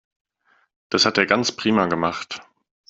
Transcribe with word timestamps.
Das 0.89 1.05
hat 1.05 1.19
er 1.19 1.27
ganz 1.27 1.51
prima 1.51 1.85
gemacht. 1.85 2.41